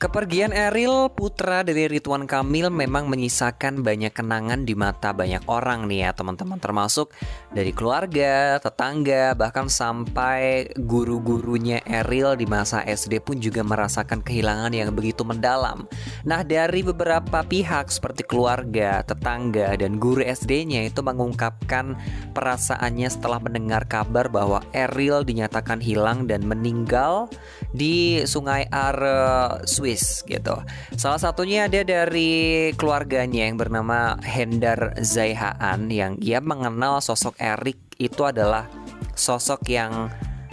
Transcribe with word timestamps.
Kepergian 0.00 0.56
Eril, 0.56 1.12
putra 1.12 1.60
dari 1.60 1.84
Ridwan 1.84 2.24
Kamil 2.24 2.72
memang 2.72 3.04
menyisakan 3.12 3.84
banyak 3.84 4.16
kenangan 4.16 4.64
di 4.64 4.72
mata 4.72 5.12
banyak 5.12 5.44
orang 5.44 5.92
nih 5.92 6.08
ya 6.08 6.16
teman-teman. 6.16 6.56
Termasuk 6.56 7.12
dari 7.52 7.68
keluarga, 7.68 8.56
tetangga, 8.64 9.36
bahkan 9.36 9.68
sampai 9.68 10.72
guru-gurunya 10.80 11.84
Eril 11.84 12.32
di 12.32 12.48
masa 12.48 12.80
SD 12.80 13.20
pun 13.20 13.44
juga 13.44 13.60
merasakan 13.60 14.24
kehilangan 14.24 14.72
yang 14.72 14.88
begitu 14.96 15.20
mendalam. 15.20 15.84
Nah 16.24 16.48
dari 16.48 16.80
beberapa 16.80 17.44
pihak 17.44 17.92
seperti 17.92 18.24
keluarga, 18.24 19.04
tetangga, 19.04 19.76
dan 19.76 20.00
guru 20.00 20.24
SD-nya 20.24 20.88
itu 20.88 21.04
mengungkapkan 21.04 21.92
perasaannya 22.32 23.08
setelah 23.12 23.36
mendengar 23.36 23.84
kabar 23.84 24.32
bahwa 24.32 24.64
Eril 24.72 25.28
dinyatakan 25.28 25.76
hilang 25.76 26.24
dan 26.24 26.40
meninggal 26.48 27.28
di 27.76 28.24
Sungai 28.24 28.64
Are, 28.72 29.60
Swiss 29.68 29.89
Swiss 29.90 30.22
gitu. 30.30 30.54
Salah 30.94 31.18
satunya 31.18 31.66
ada 31.66 31.82
dari 31.82 32.70
keluarganya 32.78 33.50
yang 33.50 33.58
bernama 33.58 34.14
Hendar 34.22 34.94
Zaihaan 35.02 35.90
yang 35.90 36.14
ia 36.22 36.38
mengenal 36.38 37.02
sosok 37.02 37.34
Erik 37.42 37.98
itu 37.98 38.22
adalah 38.22 38.70
sosok 39.18 39.66
yang 39.66 40.06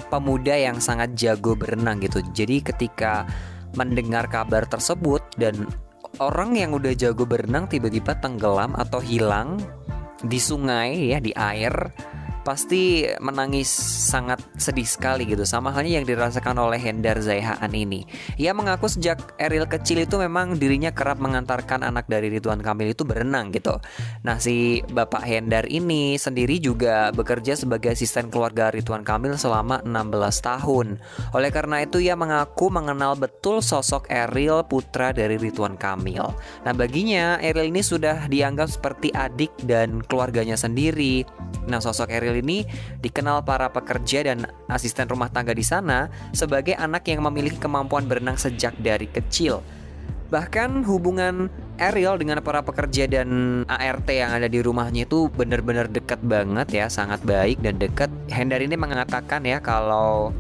pemuda 0.10 0.58
yang 0.58 0.82
sangat 0.82 1.14
jago 1.14 1.54
berenang 1.54 2.02
gitu. 2.02 2.26
Jadi 2.34 2.66
ketika 2.66 3.30
mendengar 3.78 4.26
kabar 4.26 4.66
tersebut 4.66 5.22
dan 5.38 5.70
orang 6.18 6.58
yang 6.58 6.74
udah 6.74 6.98
jago 6.98 7.30
berenang 7.30 7.70
tiba-tiba 7.70 8.18
tenggelam 8.18 8.74
atau 8.74 8.98
hilang 8.98 9.62
di 10.26 10.42
sungai 10.42 11.14
ya 11.14 11.22
di 11.22 11.30
air 11.38 11.94
pasti 12.48 13.04
menangis 13.20 13.68
sangat 14.08 14.40
sedih 14.56 14.88
sekali 14.88 15.28
gitu 15.28 15.44
sama 15.44 15.76
halnya 15.76 16.00
yang 16.00 16.08
dirasakan 16.08 16.56
oleh 16.56 16.80
Hendar 16.80 17.20
Zaihaan 17.20 17.76
ini. 17.76 18.08
Ia 18.40 18.56
mengaku 18.56 18.88
sejak 18.88 19.36
Eril 19.36 19.68
kecil 19.68 20.08
itu 20.08 20.16
memang 20.16 20.56
dirinya 20.56 20.96
kerap 20.96 21.20
mengantarkan 21.20 21.84
anak 21.84 22.08
dari 22.08 22.32
Ridwan 22.32 22.64
Kamil 22.64 22.96
itu 22.96 23.04
berenang 23.04 23.52
gitu. 23.52 23.76
Nah 24.24 24.40
si 24.40 24.80
Bapak 24.88 25.28
Hendar 25.28 25.68
ini 25.68 26.16
sendiri 26.16 26.64
juga 26.64 27.12
bekerja 27.12 27.60
sebagai 27.60 27.92
asisten 27.92 28.32
keluarga 28.32 28.72
Ridwan 28.72 29.04
Kamil 29.04 29.36
selama 29.36 29.84
16 29.84 30.08
tahun. 30.40 30.88
Oleh 31.36 31.52
karena 31.52 31.84
itu 31.84 32.00
ia 32.00 32.16
mengaku 32.16 32.72
mengenal 32.72 33.20
betul 33.20 33.60
sosok 33.60 34.08
Eril 34.08 34.64
putra 34.64 35.12
dari 35.12 35.36
Ridwan 35.36 35.76
Kamil. 35.76 36.32
Nah 36.64 36.72
baginya 36.72 37.44
Eril 37.44 37.76
ini 37.76 37.84
sudah 37.84 38.32
dianggap 38.32 38.72
seperti 38.72 39.12
adik 39.12 39.52
dan 39.68 40.00
keluarganya 40.08 40.56
sendiri. 40.56 41.28
Nah 41.68 41.84
sosok 41.84 42.08
Eril 42.08 42.37
ini 42.40 42.64
dikenal 43.02 43.44
para 43.44 43.70
pekerja 43.74 44.24
dan 44.28 44.46
asisten 44.70 45.10
rumah 45.10 45.28
tangga 45.28 45.52
di 45.52 45.66
sana 45.66 46.08
sebagai 46.32 46.78
anak 46.78 47.10
yang 47.10 47.26
memiliki 47.26 47.58
kemampuan 47.58 48.06
berenang 48.06 48.38
sejak 48.38 48.78
dari 48.80 49.10
kecil. 49.10 49.62
Bahkan 50.28 50.84
hubungan 50.84 51.48
Ariel 51.80 52.20
dengan 52.20 52.44
para 52.44 52.60
pekerja 52.60 53.08
dan 53.08 53.64
ART 53.72 54.12
yang 54.12 54.36
ada 54.36 54.52
di 54.52 54.60
rumahnya 54.60 55.08
itu 55.08 55.32
benar-benar 55.32 55.88
dekat 55.88 56.20
banget 56.20 56.68
ya, 56.74 56.86
sangat 56.92 57.24
baik 57.24 57.64
dan 57.64 57.80
dekat. 57.80 58.12
Hendar 58.28 58.60
ini 58.60 58.76
mengatakan 58.76 59.48
ya 59.48 59.64
kalau 59.64 60.36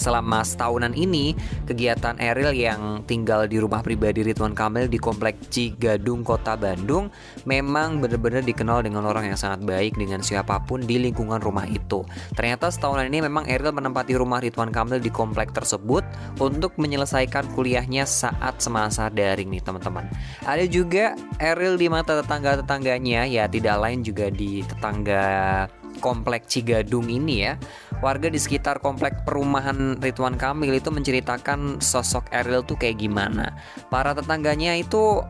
Selama 0.00 0.40
setahunan 0.40 0.96
ini, 0.96 1.36
kegiatan 1.68 2.16
Eril 2.16 2.56
yang 2.56 3.04
tinggal 3.04 3.44
di 3.44 3.60
rumah 3.60 3.84
pribadi 3.84 4.24
Ridwan 4.24 4.56
Kamil 4.56 4.88
di 4.88 4.96
Komplek 4.96 5.52
Cigadung, 5.52 6.24
Kota 6.24 6.56
Bandung 6.56 7.12
memang 7.44 8.00
benar-benar 8.00 8.40
dikenal 8.40 8.80
dengan 8.80 9.04
orang 9.04 9.28
yang 9.28 9.36
sangat 9.36 9.60
baik 9.60 10.00
dengan 10.00 10.24
siapa 10.24 10.56
pun 10.64 10.80
di 10.80 10.96
lingkungan 10.96 11.36
rumah 11.44 11.68
itu. 11.68 12.00
Ternyata 12.32 12.72
setahunan 12.72 13.12
ini 13.12 13.28
memang 13.28 13.44
Eril 13.44 13.76
menempati 13.76 14.16
rumah 14.16 14.40
Ridwan 14.40 14.72
Kamil 14.72 15.04
di 15.04 15.12
komplek 15.12 15.52
tersebut 15.52 16.00
untuk 16.40 16.72
menyelesaikan 16.80 17.52
kuliahnya 17.52 18.08
saat 18.08 18.56
semasa 18.64 19.12
daring 19.12 19.52
nih 19.52 19.60
teman-teman. 19.60 20.08
Ada 20.48 20.64
juga 20.64 21.12
Eril 21.36 21.76
di 21.76 21.92
mata 21.92 22.16
tetangga-tetangganya 22.24 23.28
ya 23.28 23.44
tidak 23.44 23.76
lain 23.76 24.00
juga 24.00 24.32
di 24.32 24.64
tetangga 24.64 25.68
komplek 25.98 26.46
Cigadung 26.46 27.10
ini 27.10 27.50
ya 27.50 27.58
warga 28.00 28.30
di 28.30 28.38
sekitar 28.38 28.78
komplek 28.78 29.26
perumahan 29.26 29.98
Ridwan 29.98 30.38
Kamil 30.38 30.78
itu 30.78 30.88
menceritakan 30.88 31.82
sosok 31.82 32.30
Eril 32.30 32.62
tuh 32.64 32.78
kayak 32.78 33.02
gimana. 33.02 33.52
Para 33.90 34.14
tetangganya 34.16 34.78
itu 34.78 35.20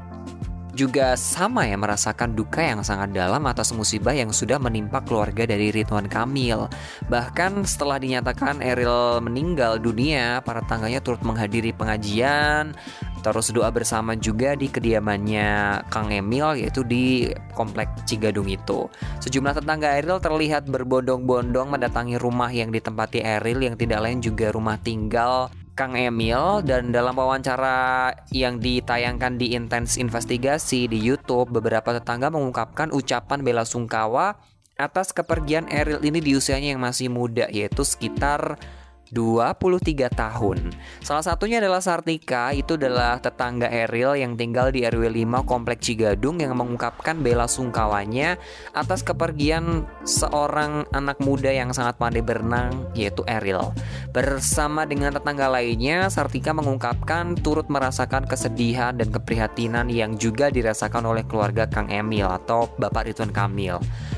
juga 0.70 1.18
sama 1.18 1.66
ya 1.66 1.74
merasakan 1.74 2.32
duka 2.38 2.62
yang 2.62 2.80
sangat 2.86 3.10
dalam 3.12 3.42
atas 3.44 3.74
musibah 3.74 4.14
yang 4.14 4.30
sudah 4.30 4.56
menimpa 4.56 5.02
keluarga 5.02 5.44
dari 5.44 5.74
Ridwan 5.74 6.06
Kamil. 6.06 6.70
Bahkan 7.10 7.66
setelah 7.66 7.98
dinyatakan 7.98 8.62
Eril 8.62 9.18
meninggal 9.20 9.82
dunia, 9.82 10.40
para 10.40 10.62
tangganya 10.64 11.02
turut 11.02 11.20
menghadiri 11.26 11.74
pengajian, 11.74 12.72
terus 13.20 13.52
doa 13.52 13.68
bersama 13.68 14.16
juga 14.16 14.56
di 14.56 14.66
kediamannya 14.68 15.84
Kang 15.92 16.08
Emil 16.08 16.60
yaitu 16.60 16.84
di 16.84 17.28
komplek 17.52 17.88
Cigadung 18.08 18.48
itu. 18.48 18.88
Sejumlah 19.20 19.60
tetangga 19.60 19.96
Eril 19.96 20.18
terlihat 20.18 20.66
berbondong-bondong 20.66 21.70
mendatangi 21.70 22.16
rumah 22.16 22.48
yang 22.48 22.72
ditempati 22.72 23.20
Eril 23.20 23.64
yang 23.64 23.76
tidak 23.76 24.00
lain 24.02 24.18
juga 24.24 24.50
rumah 24.50 24.80
tinggal 24.80 25.52
Kang 25.80 25.96
Emil 25.96 26.60
dan 26.66 26.92
dalam 26.92 27.16
wawancara 27.16 28.12
yang 28.34 28.60
ditayangkan 28.60 29.40
di 29.40 29.56
Intense 29.56 29.96
Investigasi 29.96 30.84
di 30.90 31.00
YouTube, 31.00 31.56
beberapa 31.56 31.96
tetangga 31.96 32.28
mengungkapkan 32.28 32.92
ucapan 32.92 33.40
bela 33.40 33.64
sungkawa 33.64 34.36
atas 34.76 35.12
kepergian 35.16 35.68
Eril 35.72 36.00
ini 36.04 36.20
di 36.20 36.36
usianya 36.36 36.76
yang 36.76 36.84
masih 36.84 37.12
muda 37.12 37.48
yaitu 37.48 37.84
sekitar 37.84 38.60
23 39.10 40.10
tahun. 40.10 40.70
Salah 41.02 41.24
satunya 41.26 41.58
adalah 41.58 41.82
Sartika, 41.82 42.54
itu 42.54 42.78
adalah 42.78 43.18
tetangga 43.18 43.66
Eril 43.66 44.18
yang 44.18 44.38
tinggal 44.38 44.70
di 44.70 44.86
RW 44.86 45.10
5 45.10 45.46
Komplek 45.46 45.82
Cigadung 45.82 46.38
yang 46.38 46.54
mengungkapkan 46.54 47.18
bela 47.18 47.50
sungkawanya 47.50 48.38
atas 48.70 49.02
kepergian 49.02 49.86
seorang 50.06 50.86
anak 50.94 51.18
muda 51.18 51.50
yang 51.50 51.74
sangat 51.74 51.98
pandai 51.98 52.22
berenang 52.22 52.86
yaitu 52.94 53.26
Eril. 53.26 53.74
Bersama 54.14 54.86
dengan 54.86 55.14
tetangga 55.14 55.50
lainnya, 55.50 56.06
Sartika 56.10 56.54
mengungkapkan 56.54 57.34
turut 57.38 57.66
merasakan 57.66 58.26
kesedihan 58.26 58.94
dan 58.94 59.10
keprihatinan 59.10 59.90
yang 59.90 60.14
juga 60.18 60.50
dirasakan 60.50 61.06
oleh 61.06 61.26
keluarga 61.26 61.66
Kang 61.66 61.90
Emil 61.90 62.26
atau 62.26 62.70
Bapak 62.78 63.10
Ridwan 63.10 63.34
Kamil. 63.34 63.76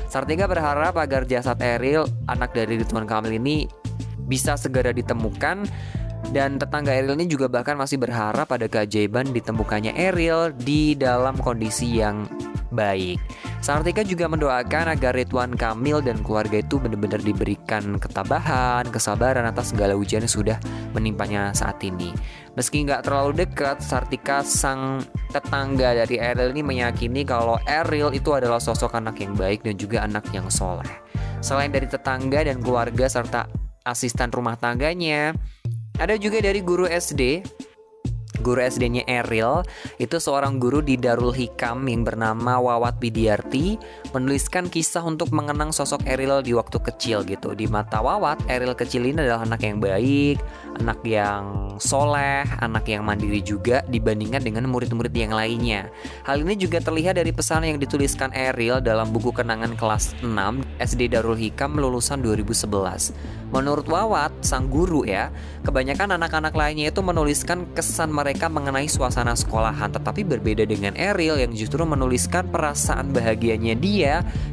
Sartika 0.09 0.45
berharap 0.45 0.93
agar 1.01 1.25
jasad 1.25 1.57
Eril, 1.57 2.05
anak 2.29 2.53
dari 2.53 2.77
Ridwan 2.77 3.09
Kamil 3.09 3.41
ini 3.41 3.65
bisa 4.25 4.55
segera 4.55 4.95
ditemukan 4.95 5.67
dan 6.31 6.55
tetangga 6.55 6.95
Eril 6.95 7.19
ini 7.19 7.27
juga 7.27 7.51
bahkan 7.51 7.75
masih 7.75 7.99
berharap 7.99 8.47
ada 8.47 8.71
keajaiban 8.71 9.35
ditemukannya 9.35 9.91
Eril 9.99 10.55
di 10.55 10.95
dalam 10.95 11.35
kondisi 11.35 11.99
yang 11.99 12.23
baik. 12.73 13.19
Sartika 13.63 14.03
juga 14.03 14.27
mendoakan 14.27 14.91
agar 14.91 15.15
Ridwan 15.15 15.55
Kamil 15.55 16.03
dan 16.03 16.19
keluarga 16.19 16.59
itu 16.59 16.81
benar-benar 16.81 17.21
diberikan 17.21 17.95
ketabahan, 18.01 18.83
kesabaran 18.89 19.45
atas 19.47 19.71
segala 19.71 19.95
ujian 19.95 20.25
yang 20.25 20.33
sudah 20.33 20.57
menimpanya 20.91 21.53
saat 21.55 21.79
ini. 21.85 22.11
Meski 22.59 22.83
nggak 22.83 23.07
terlalu 23.07 23.45
dekat, 23.45 23.79
Sartika 23.79 24.43
sang 24.43 25.05
tetangga 25.31 25.95
dari 25.95 26.19
Eril 26.19 26.51
ini 26.51 26.61
meyakini 26.65 27.23
kalau 27.23 27.55
Eril 27.69 28.11
itu 28.11 28.35
adalah 28.35 28.59
sosok 28.59 28.99
anak 28.99 29.21
yang 29.21 29.37
baik 29.37 29.63
dan 29.63 29.79
juga 29.79 30.03
anak 30.03 30.27
yang 30.35 30.49
soleh. 30.51 30.89
Selain 31.39 31.71
dari 31.71 31.87
tetangga 31.87 32.43
dan 32.43 32.59
keluarga 32.59 33.07
serta 33.07 33.62
asisten 33.83 34.31
rumah 34.31 34.57
tangganya. 34.59 35.35
Ada 36.01 36.17
juga 36.17 36.41
dari 36.41 36.59
guru 36.65 36.89
SD 36.89 37.43
Guru 38.43 38.59
SD-nya 38.59 39.07
Eril. 39.07 39.63
Itu 39.95 40.19
seorang 40.19 40.59
guru 40.59 40.83
di 40.83 40.99
Darul 40.99 41.31
Hikam 41.31 41.87
yang 41.87 42.03
bernama 42.03 42.59
Wawat 42.59 42.99
Bidiarti 42.99 43.79
menuliskan 44.13 44.69
kisah 44.69 45.01
untuk 45.01 45.33
mengenang 45.33 45.73
sosok 45.73 46.05
Eril 46.05 46.45
di 46.45 46.53
waktu 46.53 46.77
kecil 46.77 47.25
gitu. 47.25 47.57
Di 47.57 47.65
mata 47.65 47.99
Wawat, 47.99 48.45
Eril 48.45 48.77
kecil 48.77 49.09
ini 49.09 49.25
adalah 49.25 49.41
anak 49.41 49.65
yang 49.65 49.81
baik, 49.81 50.37
anak 50.77 51.01
yang 51.01 51.73
soleh, 51.81 52.45
anak 52.61 52.85
yang 52.85 53.01
mandiri 53.01 53.41
juga 53.41 53.81
dibandingkan 53.89 54.45
dengan 54.45 54.69
murid-murid 54.69 55.13
yang 55.17 55.33
lainnya. 55.33 55.89
Hal 56.29 56.45
ini 56.45 56.53
juga 56.53 56.77
terlihat 56.77 57.17
dari 57.17 57.33
pesan 57.33 57.65
yang 57.65 57.81
dituliskan 57.81 58.29
Eril 58.37 58.77
dalam 58.85 59.09
buku 59.09 59.33
kenangan 59.33 59.73
kelas 59.73 60.13
6 60.21 60.29
SD 60.77 61.09
Darul 61.09 61.37
Hikam 61.37 61.73
lulusan 61.81 62.21
2011. 62.21 63.13
Menurut 63.49 63.85
Wawat, 63.85 64.33
sang 64.41 64.65
guru 64.69 65.05
ya, 65.05 65.29
kebanyakan 65.65 66.17
anak-anak 66.17 66.57
lainnya 66.57 66.89
itu 66.89 67.01
menuliskan 67.05 67.69
kesan 67.77 68.09
mereka 68.09 68.49
mengenai 68.49 68.89
suasana 68.89 69.37
sekolahan, 69.37 69.93
tetapi 69.93 70.25
berbeda 70.25 70.65
dengan 70.65 70.97
Eril 70.97 71.37
yang 71.37 71.53
justru 71.53 71.85
menuliskan 71.85 72.49
perasaan 72.49 73.13
bahagianya 73.13 73.77
dia 73.77 74.02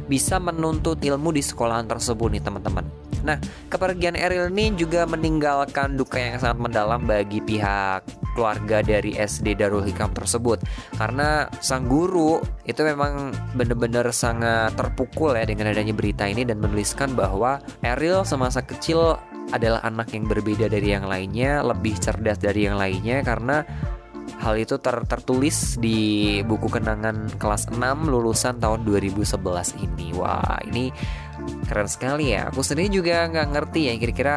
bisa 0.07 0.39
menuntut 0.39 0.99
ilmu 1.01 1.35
di 1.35 1.43
sekolahan 1.43 1.87
tersebut 1.87 2.31
nih 2.31 2.43
teman-teman. 2.43 2.85
Nah, 3.21 3.37
kepergian 3.69 4.17
Eril 4.17 4.49
ini 4.49 4.73
juga 4.73 5.05
meninggalkan 5.05 5.93
duka 5.93 6.17
yang 6.17 6.41
sangat 6.41 6.57
mendalam 6.57 7.05
bagi 7.05 7.37
pihak 7.37 8.01
keluarga 8.33 8.81
dari 8.81 9.13
SD 9.13 9.59
Darul 9.59 9.85
Hikam 9.85 10.15
tersebut 10.15 10.63
karena 10.95 11.51
sang 11.59 11.85
guru 11.85 12.39
itu 12.63 12.81
memang 12.81 13.35
benar-benar 13.53 14.07
sangat 14.15 14.73
terpukul 14.79 15.35
ya 15.35 15.43
dengan 15.43 15.69
adanya 15.69 15.91
berita 15.91 16.25
ini 16.25 16.47
dan 16.47 16.63
menuliskan 16.63 17.13
bahwa 17.13 17.59
Eril 17.83 18.23
semasa 18.23 18.63
kecil 18.63 19.19
adalah 19.51 19.83
anak 19.83 20.15
yang 20.15 20.25
berbeda 20.29 20.71
dari 20.71 20.95
yang 20.95 21.05
lainnya, 21.09 21.59
lebih 21.65 21.97
cerdas 21.99 22.39
dari 22.39 22.69
yang 22.69 22.79
lainnya 22.79 23.19
karena 23.25 23.65
Hal 24.41 24.57
itu 24.57 24.81
ter 24.81 24.97
tertulis 25.05 25.77
di 25.77 26.41
buku 26.41 26.65
kenangan 26.65 27.29
kelas 27.37 27.69
6 27.69 27.77
lulusan 28.09 28.57
tahun 28.57 28.81
2011 28.89 29.37
ini. 29.85 30.17
Wah, 30.17 30.57
ini 30.65 30.89
keren 31.69 31.85
sekali 31.85 32.33
ya. 32.33 32.49
Aku 32.49 32.65
sendiri 32.65 32.89
juga 32.89 33.29
nggak 33.29 33.47
ngerti 33.53 33.81
ya 33.85 33.93
kira-kira 34.01 34.35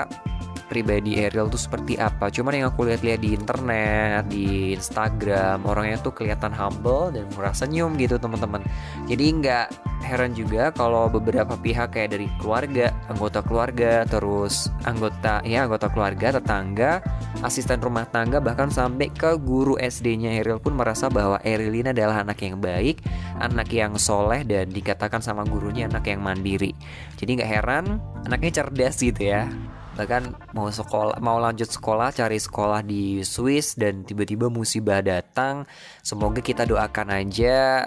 pribadi 0.69 1.21
Ariel 1.21 1.49
tuh 1.49 1.61
seperti 1.61 1.97
apa. 1.97 2.29
Cuman 2.29 2.53
yang 2.53 2.67
aku 2.73 2.89
lihat-lihat 2.89 3.21
di 3.21 3.31
internet, 3.37 4.23
di 4.29 4.77
Instagram, 4.77 5.65
orangnya 5.65 6.01
tuh 6.01 6.13
kelihatan 6.13 6.53
humble 6.53 7.13
dan 7.13 7.25
murah 7.33 7.55
senyum 7.57 7.97
gitu 8.01 8.21
teman-teman. 8.21 8.65
Jadi 9.09 9.25
nggak 9.41 9.67
heran 10.05 10.37
juga 10.37 10.69
kalau 10.77 11.09
beberapa 11.09 11.57
pihak 11.57 11.97
kayak 11.97 12.13
dari 12.13 12.29
keluarga, 12.37 12.93
anggota 13.09 13.41
keluarga, 13.41 14.05
terus 14.05 14.69
anggota 14.85 15.41
ya 15.43 15.65
anggota 15.65 15.89
keluarga, 15.89 16.37
tetangga, 16.37 17.01
asisten 17.41 17.81
rumah 17.81 18.05
tangga 18.05 18.39
bahkan 18.45 18.69
sampai 18.69 19.09
ke 19.09 19.35
guru 19.41 19.81
SD-nya 19.81 20.37
Eril 20.39 20.61
pun 20.61 20.77
merasa 20.77 21.09
bahwa 21.09 21.41
Eril 21.41 21.73
ini 21.73 21.91
adalah 21.91 22.21
anak 22.21 22.45
yang 22.45 22.61
baik, 22.61 23.01
anak 23.41 23.73
yang 23.73 23.97
soleh 23.97 24.45
dan 24.45 24.69
dikatakan 24.69 25.25
sama 25.25 25.49
gurunya 25.49 25.89
anak 25.89 26.05
yang 26.07 26.21
mandiri. 26.21 26.77
Jadi 27.17 27.41
nggak 27.41 27.51
heran 27.51 27.99
anaknya 28.29 28.63
cerdas 28.63 29.01
gitu 29.01 29.33
ya 29.33 29.49
bahkan 29.95 30.35
mau 30.51 30.67
sekolah 30.67 31.23
mau 31.23 31.39
lanjut 31.39 31.71
sekolah 31.71 32.11
cari 32.11 32.39
sekolah 32.43 32.83
di 32.83 33.23
Swiss 33.23 33.79
dan 33.79 34.03
tiba-tiba 34.03 34.51
musibah 34.51 34.99
datang 35.01 35.71
semoga 36.03 36.43
kita 36.43 36.67
doakan 36.67 37.15
aja 37.15 37.87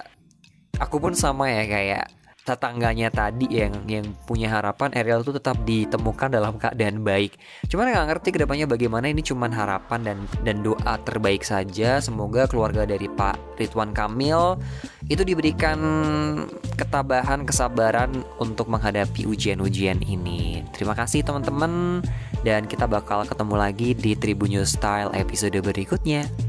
aku 0.78 1.02
pun 1.02 1.14
sama 1.14 1.50
ya 1.50 1.64
kayak 1.66 2.06
tetangganya 2.48 3.12
tadi 3.12 3.52
yang 3.52 3.84
yang 3.92 4.08
punya 4.24 4.48
harapan 4.48 4.96
Ariel 4.96 5.20
tuh 5.20 5.36
tetap 5.36 5.60
ditemukan 5.68 6.32
dalam 6.32 6.56
keadaan 6.56 7.04
baik. 7.04 7.36
Cuman 7.68 7.92
nggak 7.92 8.08
ngerti 8.08 8.32
ke 8.32 8.40
depannya 8.40 8.64
bagaimana 8.64 9.12
ini 9.12 9.20
cuman 9.20 9.52
harapan 9.52 10.00
dan 10.08 10.18
dan 10.48 10.64
doa 10.64 10.96
terbaik 11.04 11.44
saja. 11.44 12.00
Semoga 12.00 12.48
keluarga 12.48 12.88
dari 12.88 13.12
Pak 13.12 13.60
Ridwan 13.60 13.92
Kamil 13.92 14.56
itu 15.12 15.28
diberikan 15.28 15.78
ketabahan, 16.80 17.44
kesabaran 17.44 18.24
untuk 18.40 18.72
menghadapi 18.72 19.28
ujian-ujian 19.28 20.00
ini. 20.08 20.64
Terima 20.72 20.96
kasih 20.96 21.28
teman-teman 21.28 22.00
dan 22.48 22.64
kita 22.64 22.88
bakal 22.88 23.28
ketemu 23.28 23.56
lagi 23.60 23.92
di 23.92 24.16
Tribun 24.16 24.56
Style 24.64 25.12
episode 25.12 25.60
berikutnya. 25.60 26.47